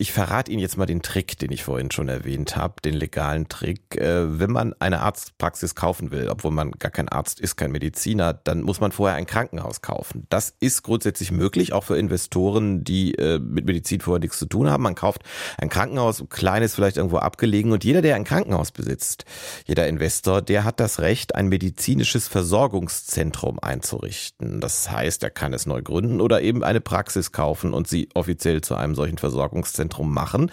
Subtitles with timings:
[0.00, 3.48] ich verrate Ihnen jetzt mal den Trick, den ich vorhin schon erwähnt habe, den legalen
[3.48, 3.96] Trick.
[3.96, 8.32] Äh, wenn man eine Arztpraxis kaufen will, obwohl man gar kein Arzt ist, kein Mediziner,
[8.32, 10.28] dann muss man vorher ein Krankenhaus kaufen.
[10.30, 14.70] Das ist grundsätzlich möglich, auch für Investoren, die äh, mit Medizin vorher nichts zu tun
[14.70, 14.84] haben.
[14.84, 15.22] Man kauft
[15.58, 19.24] ein Krankenhaus, ein kleines vielleicht irgendwo abgelegen und jeder, der ein Krankenhaus besitzt,
[19.66, 24.60] jeder Investor, der hat das Recht, ein medizinisches Versorgungszentrum einzurichten.
[24.60, 28.60] Das heißt, er kann es neu gründen oder eben eine Praxis kaufen und sie offiziell
[28.60, 30.50] zu einem solchen Versorgungszentrum Zentrum machen.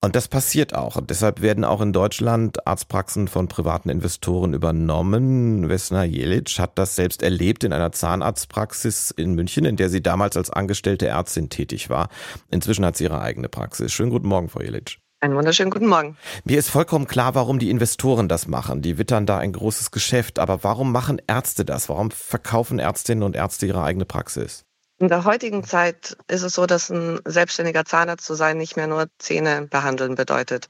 [0.00, 0.96] Und das passiert auch.
[0.96, 5.70] Und deshalb werden auch in Deutschland Arztpraxen von privaten Investoren übernommen.
[5.70, 10.36] Vesna Jelic hat das selbst erlebt in einer Zahnarztpraxis in München, in der sie damals
[10.36, 12.08] als angestellte Ärztin tätig war.
[12.50, 13.92] Inzwischen hat sie ihre eigene Praxis.
[13.92, 14.98] Schönen guten Morgen, Frau Jelic.
[15.20, 16.18] Einen wunderschönen guten Morgen.
[16.44, 18.82] Mir ist vollkommen klar, warum die Investoren das machen.
[18.82, 20.38] Die wittern da ein großes Geschäft.
[20.38, 21.88] Aber warum machen Ärzte das?
[21.88, 24.63] Warum verkaufen Ärztinnen und Ärzte ihre eigene Praxis?
[24.98, 28.86] In der heutigen Zeit ist es so, dass ein selbstständiger Zahnarzt zu sein nicht mehr
[28.86, 30.68] nur Zähne behandeln bedeutet.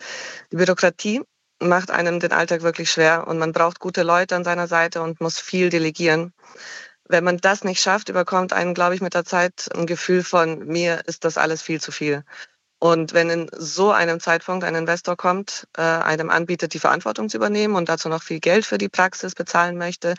[0.51, 1.23] Die Bürokratie
[1.61, 5.21] macht einem den Alltag wirklich schwer und man braucht gute Leute an seiner Seite und
[5.21, 6.33] muss viel delegieren.
[7.07, 10.67] Wenn man das nicht schafft, überkommt einen, glaube ich, mit der Zeit ein Gefühl von,
[10.67, 12.25] mir ist das alles viel zu viel.
[12.79, 17.37] Und wenn in so einem Zeitpunkt ein Investor kommt, äh, einem anbietet, die Verantwortung zu
[17.37, 20.15] übernehmen und dazu noch viel Geld für die Praxis bezahlen möchte,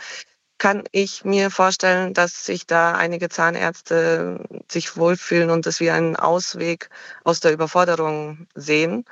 [0.57, 4.39] kann ich mir vorstellen, dass sich da einige Zahnärzte
[4.71, 6.89] sich wohlfühlen und es wie einen Ausweg
[7.23, 9.05] aus der Überforderung sehen.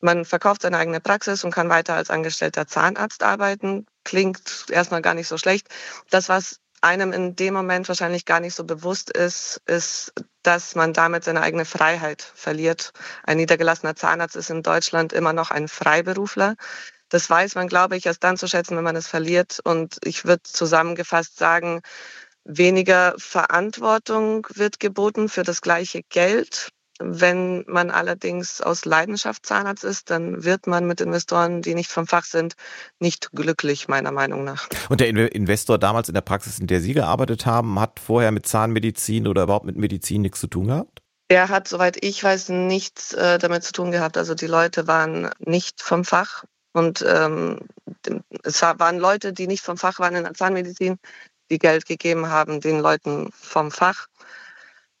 [0.00, 3.86] Man verkauft seine eigene Praxis und kann weiter als angestellter Zahnarzt arbeiten.
[4.04, 5.68] Klingt erstmal gar nicht so schlecht.
[6.10, 10.94] Das, was einem in dem Moment wahrscheinlich gar nicht so bewusst ist, ist, dass man
[10.94, 12.92] damit seine eigene Freiheit verliert.
[13.24, 16.56] Ein niedergelassener Zahnarzt ist in Deutschland immer noch ein Freiberufler.
[17.10, 19.58] Das weiß man, glaube ich, erst dann zu schätzen, wenn man es verliert.
[19.62, 21.82] Und ich würde zusammengefasst sagen,
[22.44, 26.70] weniger Verantwortung wird geboten für das gleiche Geld.
[27.02, 32.06] Wenn man allerdings aus Leidenschaft Zahnarzt ist, dann wird man mit Investoren, die nicht vom
[32.06, 32.54] Fach sind,
[32.98, 34.68] nicht glücklich, meiner Meinung nach.
[34.90, 38.46] Und der Investor damals in der Praxis, in der Sie gearbeitet haben, hat vorher mit
[38.46, 41.00] Zahnmedizin oder überhaupt mit Medizin nichts zu tun gehabt?
[41.28, 44.18] Er hat, soweit ich weiß, nichts äh, damit zu tun gehabt.
[44.18, 46.44] Also die Leute waren nicht vom Fach.
[46.72, 47.60] Und ähm,
[48.44, 50.98] es waren Leute, die nicht vom Fach waren in der Zahnmedizin,
[51.50, 54.06] die Geld gegeben haben den Leuten vom Fach.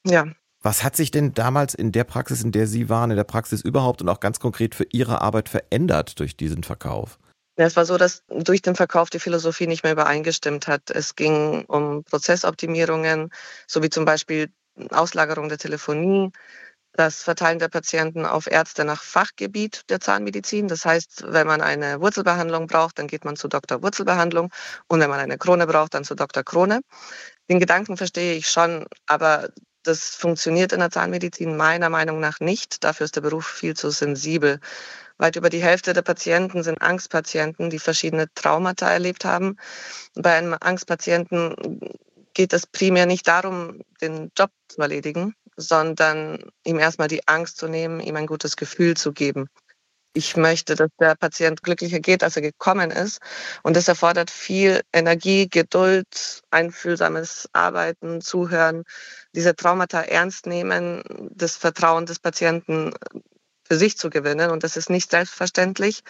[0.04, 0.26] Ja.
[0.62, 3.62] Was hat sich denn damals in der Praxis, in der Sie waren, in der Praxis
[3.62, 7.18] überhaupt und auch ganz konkret für Ihre Arbeit verändert durch diesen Verkauf?
[7.56, 10.90] Ja, es war so, dass durch den Verkauf die Philosophie nicht mehr übereingestimmt hat.
[10.90, 13.30] Es ging um Prozessoptimierungen,
[13.66, 14.50] so wie zum Beispiel
[14.90, 16.30] Auslagerung der Telefonie,
[16.92, 20.68] das Verteilen der Patienten auf Ärzte nach Fachgebiet der Zahnmedizin.
[20.68, 23.82] Das heißt, wenn man eine Wurzelbehandlung braucht, dann geht man zu Dr.
[23.82, 24.50] Wurzelbehandlung
[24.88, 26.42] und wenn man eine Krone braucht, dann zu Dr.
[26.42, 26.80] Krone.
[27.48, 29.50] Den Gedanken verstehe ich schon, aber
[29.82, 32.84] das funktioniert in der Zahnmedizin meiner Meinung nach nicht.
[32.84, 34.60] Dafür ist der Beruf viel zu sensibel.
[35.16, 39.56] Weit über die Hälfte der Patienten sind Angstpatienten, die verschiedene Traumata erlebt haben.
[40.14, 41.80] Bei einem Angstpatienten
[42.34, 47.68] geht es primär nicht darum, den Job zu erledigen, sondern ihm erstmal die Angst zu
[47.68, 49.48] nehmen, ihm ein gutes Gefühl zu geben.
[50.12, 53.20] Ich möchte, dass der Patient glücklicher geht, als er gekommen ist.
[53.62, 58.82] Und das erfordert viel Energie, Geduld, einfühlsames Arbeiten, Zuhören,
[59.36, 62.92] diese Traumata ernst nehmen, das Vertrauen des Patienten
[63.62, 64.50] für sich zu gewinnen.
[64.50, 66.02] Und das ist nicht selbstverständlich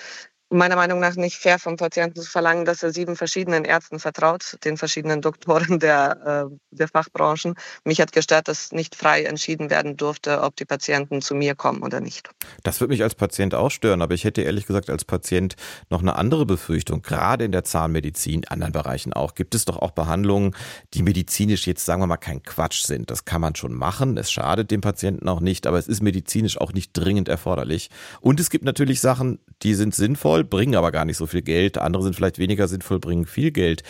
[0.51, 4.57] meiner Meinung nach nicht fair vom Patienten zu verlangen, dass er sieben verschiedenen Ärzten vertraut,
[4.65, 7.55] den verschiedenen Doktoren der, äh, der Fachbranchen.
[7.85, 11.83] Mich hat gestört, dass nicht frei entschieden werden durfte, ob die Patienten zu mir kommen
[11.83, 12.31] oder nicht.
[12.65, 15.55] Das würde mich als Patient auch stören, aber ich hätte ehrlich gesagt als Patient
[15.89, 17.03] noch eine andere Befürchtung.
[17.03, 20.57] Gerade in der Zahnmedizin, anderen Bereichen auch, gibt es doch auch Behandlungen,
[20.95, 23.11] die medizinisch jetzt, sagen wir mal, kein Quatsch sind.
[23.11, 24.17] Das kann man schon machen.
[24.17, 27.91] Es schadet dem Patienten auch nicht, aber es ist medizinisch auch nicht dringend erforderlich.
[28.21, 31.43] Und es gibt natürlich Sachen, die sind sinnvoll sinnvoll, bringen aber gar nicht so viel
[31.43, 31.79] Geld.
[31.79, 33.83] Andere sind vielleicht weniger sinnvoll, bringen viel Geld.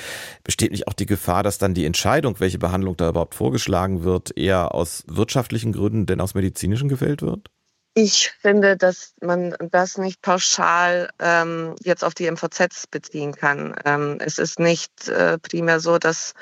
[0.44, 4.36] Besteht nicht auch die Gefahr, dass dann die Entscheidung, welche Behandlung da überhaupt vorgeschlagen wird,
[4.36, 7.48] eher aus wirtschaftlichen Gründen denn aus medizinischen gefällt wird?
[7.94, 13.74] Ich finde, dass man das nicht pauschal ähm, jetzt auf die MVZs beziehen kann.
[13.84, 16.34] Ähm, es ist nicht äh, primär so, dass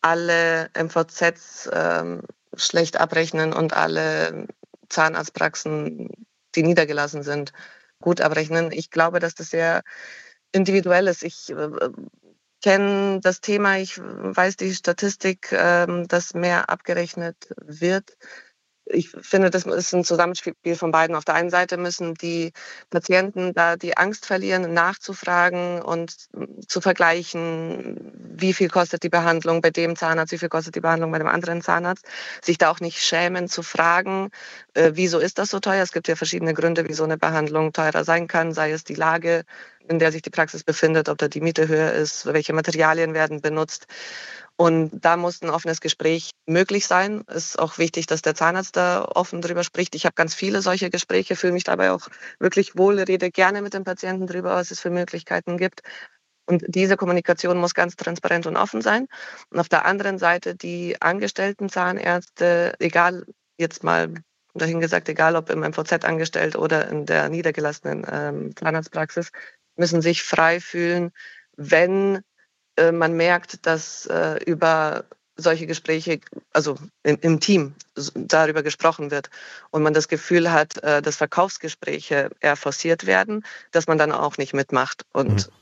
[0.00, 2.22] alle MVZs ähm,
[2.56, 4.46] schlecht abrechnen und alle
[4.88, 6.08] Zahnarztpraxen,
[6.54, 7.52] die niedergelassen sind,
[8.02, 8.70] gut abrechnen.
[8.72, 9.82] Ich glaube, dass das sehr
[10.52, 11.22] individuell ist.
[11.22, 11.70] Ich äh,
[12.62, 18.16] kenne das Thema, ich weiß die Statistik, äh, dass mehr abgerechnet wird.
[18.84, 21.14] Ich finde, das ist ein Zusammenspiel von beiden.
[21.16, 22.52] Auf der einen Seite müssen die
[22.90, 26.14] Patienten da die Angst verlieren, nachzufragen und
[26.66, 31.12] zu vergleichen, wie viel kostet die Behandlung bei dem Zahnarzt, wie viel kostet die Behandlung
[31.12, 32.06] bei dem anderen Zahnarzt.
[32.42, 34.30] Sich da auch nicht schämen zu fragen,
[34.74, 35.82] äh, wieso ist das so teuer.
[35.82, 39.44] Es gibt ja verschiedene Gründe, wieso eine Behandlung teurer sein kann, sei es die Lage,
[39.88, 43.40] in der sich die Praxis befindet, ob da die Miete höher ist, welche Materialien werden
[43.40, 43.86] benutzt.
[44.62, 47.24] Und da muss ein offenes Gespräch möglich sein.
[47.26, 49.96] Es ist auch wichtig, dass der Zahnarzt da offen drüber spricht.
[49.96, 52.06] Ich habe ganz viele solche Gespräche, fühle mich dabei auch
[52.38, 55.80] wirklich wohl, rede gerne mit dem Patienten drüber, was es für Möglichkeiten gibt.
[56.46, 59.08] Und diese Kommunikation muss ganz transparent und offen sein.
[59.50, 63.26] Und auf der anderen Seite die angestellten Zahnärzte, egal
[63.58, 64.14] jetzt mal
[64.54, 69.32] dahingesagt, egal ob im MVZ angestellt oder in der niedergelassenen ähm, Zahnarztpraxis,
[69.74, 71.10] müssen sich frei fühlen,
[71.56, 72.22] wenn
[72.76, 75.04] äh, man merkt, dass äh, über
[75.36, 76.20] solche Gespräche,
[76.52, 77.74] also im, im, Team
[78.14, 79.30] darüber gesprochen wird
[79.70, 84.36] und man das Gefühl hat, äh, dass Verkaufsgespräche eher forciert werden, dass man dann auch
[84.36, 85.52] nicht mitmacht und mhm.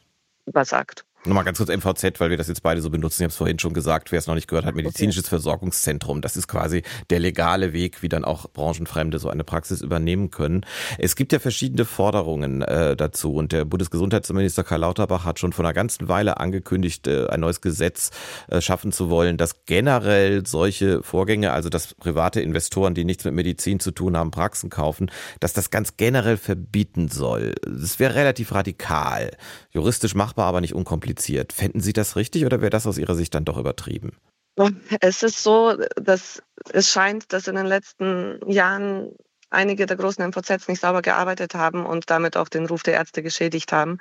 [0.47, 1.05] was sagt.
[1.27, 3.21] Nochmal ganz kurz MVZ, weil wir das jetzt beide so benutzen.
[3.21, 5.29] Ich habe es vorhin schon gesagt, wer es noch nicht gehört hat, medizinisches okay.
[5.31, 6.23] Versorgungszentrum.
[6.23, 10.65] Das ist quasi der legale Weg, wie dann auch Branchenfremde so eine Praxis übernehmen können.
[10.97, 15.63] Es gibt ja verschiedene Forderungen äh, dazu und der Bundesgesundheitsminister Karl Lauterbach hat schon vor
[15.63, 18.13] einer ganzen Weile angekündigt, äh, ein neues Gesetz
[18.49, 23.35] äh, schaffen zu wollen, dass generell solche Vorgänge, also dass private Investoren, die nichts mit
[23.35, 27.57] Medizin zu tun haben, Praxen kaufen, dass das ganz generell verbieten soll.
[27.63, 29.33] Das wäre relativ radikal,
[29.71, 31.53] juristisch machbar, aber nicht unkompliziert kompliziert.
[31.53, 34.13] Fänden Sie das richtig oder wäre das aus Ihrer Sicht dann doch übertrieben?
[35.01, 36.43] Es ist so, dass
[36.73, 39.13] es scheint, dass in den letzten Jahren
[39.51, 43.23] einige der großen MVZs nicht sauber gearbeitet haben und damit auch den Ruf der Ärzte
[43.23, 43.99] geschädigt haben.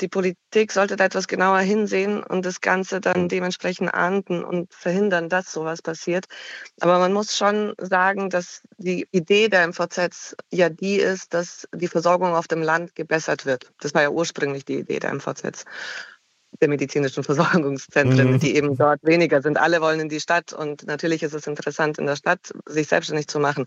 [0.00, 5.28] Die Politik sollte da etwas genauer hinsehen und das Ganze dann dementsprechend ahnden und verhindern,
[5.28, 6.26] dass sowas passiert.
[6.80, 11.88] Aber man muss schon sagen, dass die Idee der MVZs ja die ist, dass die
[11.88, 13.72] Versorgung auf dem Land gebessert wird.
[13.80, 15.64] Das war ja ursprünglich die Idee der MVZs
[16.60, 18.38] der medizinischen Versorgungszentren, mhm.
[18.40, 19.58] die eben dort weniger sind.
[19.58, 23.28] Alle wollen in die Stadt und natürlich ist es interessant, in der Stadt sich selbstständig
[23.28, 23.66] zu machen.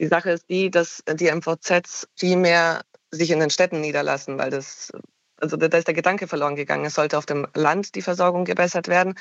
[0.00, 4.50] Die Sache ist die, dass die MVZs viel mehr sich in den Städten niederlassen, weil
[4.50, 4.92] das
[5.40, 6.84] also da ist der Gedanke verloren gegangen.
[6.84, 9.14] Es sollte auf dem Land die Versorgung gebessert werden.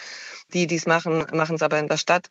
[0.52, 2.28] Die, die es machen, machen es aber in der Stadt.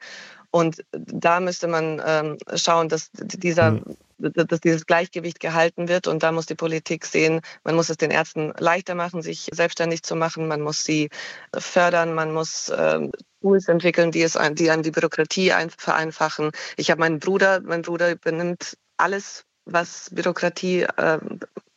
[0.50, 6.06] Und da müsste man ähm, schauen, dass dieser mhm dass dieses Gleichgewicht gehalten wird.
[6.06, 10.02] Und da muss die Politik sehen, man muss es den Ärzten leichter machen, sich selbstständig
[10.02, 10.48] zu machen.
[10.48, 11.10] Man muss sie
[11.56, 12.14] fördern.
[12.14, 16.50] Man muss ähm, Tools entwickeln, die es die an die Bürokratie vereinfachen.
[16.76, 21.18] Ich habe meinen Bruder, mein Bruder übernimmt alles, was Bürokratie äh,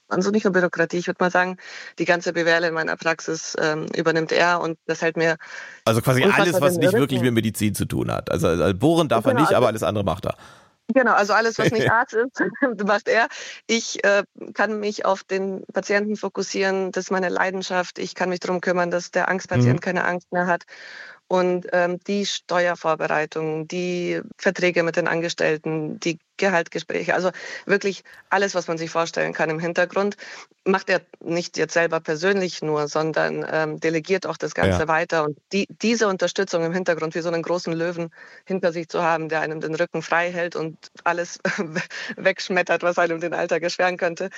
[0.09, 1.57] also nicht nur Bürokratie, ich würde mal sagen,
[2.00, 5.38] die ganze BWL in meiner Praxis ähm, übernimmt er und das hält mir.
[5.86, 8.31] Also quasi alles, was nicht wirklich mit Medizin zu tun hat.
[8.31, 10.36] Also, also bohren darf genau, er nicht, aber also alles andere macht er.
[10.94, 12.41] Genau, also alles, was nicht Arzt ist,
[12.86, 13.27] macht er.
[13.68, 18.00] Ich äh, kann mich auf den Patienten fokussieren, das ist meine Leidenschaft.
[18.00, 19.80] Ich kann mich darum kümmern, dass der Angstpatient mhm.
[19.81, 20.63] keine Angst mehr hat.
[21.27, 27.30] Und ähm, die Steuervorbereitung, die Verträge mit den Angestellten, die Gehaltgespräche, also
[27.65, 30.18] wirklich alles, was man sich vorstellen kann im Hintergrund,
[30.65, 34.88] macht er nicht jetzt selber persönlich nur, sondern ähm, delegiert auch das Ganze ja.
[34.88, 35.24] weiter.
[35.24, 38.12] Und die, diese Unterstützung im Hintergrund, wie so einen großen Löwen
[38.45, 41.39] hinter sich zu haben, der einem den Rücken frei hält und alles
[42.18, 44.30] wegschmettert, was einem den Alltag erschweren könnte,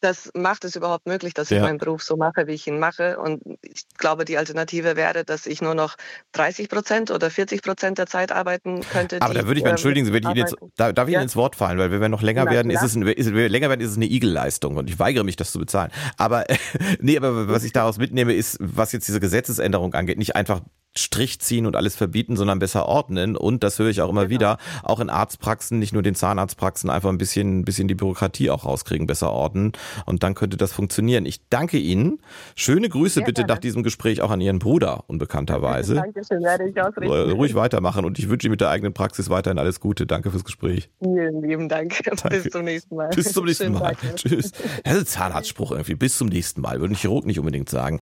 [0.00, 1.56] das macht es überhaupt möglich, dass ja.
[1.56, 3.18] ich meinen Beruf so mache, wie ich ihn mache.
[3.18, 5.96] Und ich glaube, die Alternative wäre, dass ich nur noch
[6.32, 9.20] 30 Prozent oder 40 Prozent der Zeit arbeiten könnte.
[9.20, 11.20] Aber da würde ich mal, entschuldigen Sie, ich Ihnen jetzt, da, darf ich ja?
[11.20, 13.30] Ihnen ins Wort fallen, weil wenn wir noch länger Na, werden, ist es, ein, ist,
[13.30, 15.90] länger werden, ist es eine Igelleistung und ich weigere mich, das zu bezahlen.
[16.16, 16.44] Aber,
[17.00, 20.60] nee, aber was ich daraus mitnehme, ist, was jetzt diese Gesetzesänderung angeht, nicht einfach
[20.98, 23.36] Strich ziehen und alles verbieten, sondern besser ordnen.
[23.36, 24.30] Und das höre ich auch immer genau.
[24.30, 28.50] wieder, auch in Arztpraxen, nicht nur den Zahnarztpraxen, einfach ein bisschen, ein bisschen die Bürokratie
[28.50, 29.72] auch rauskriegen, besser ordnen.
[30.06, 31.26] Und dann könnte das funktionieren.
[31.26, 32.20] Ich danke Ihnen.
[32.54, 33.54] Schöne Grüße Sehr bitte gerne.
[33.54, 35.94] nach diesem Gespräch auch an Ihren Bruder, unbekannterweise.
[35.94, 37.30] Dankeschön, werde ich ausrichten.
[37.32, 40.06] Ruhig weitermachen und ich wünsche Ihnen mit der eigenen Praxis weiterhin alles Gute.
[40.06, 40.90] Danke fürs Gespräch.
[41.02, 41.98] Vielen lieben Dank.
[42.04, 42.28] Danke.
[42.28, 43.08] Bis zum nächsten Mal.
[43.10, 43.96] Bis zum nächsten Mal.
[44.14, 44.52] Tschüss.
[44.84, 45.94] Das ist ein Zahnarztspruch irgendwie.
[45.94, 46.80] Bis zum nächsten Mal.
[46.80, 47.98] Würde ein Chirurg nicht unbedingt sagen.